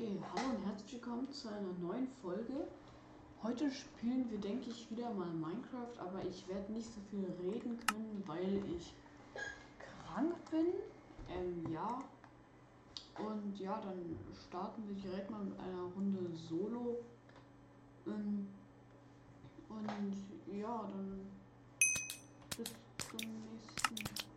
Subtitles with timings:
[0.00, 2.66] Okay, hallo und herzlich willkommen zu einer neuen Folge.
[3.42, 7.78] Heute spielen wir, denke ich, wieder mal Minecraft, aber ich werde nicht so viel reden
[7.86, 8.94] können, weil ich
[9.78, 10.68] krank bin.
[11.28, 12.02] Ähm, ja.
[13.18, 14.18] Und ja, dann
[14.48, 17.00] starten wir direkt mal mit einer Runde Solo.
[18.06, 18.48] Ähm,
[19.68, 21.26] und ja, dann
[22.56, 22.72] bis
[23.06, 24.29] zum nächsten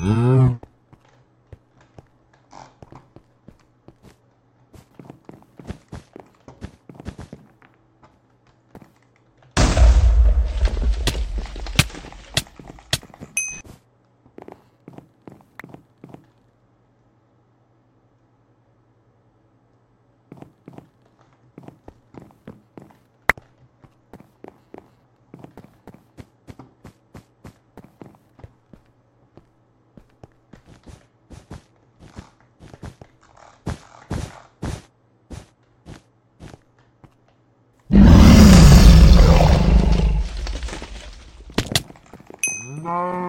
[0.00, 0.67] 嗯。
[42.88, 43.27] No.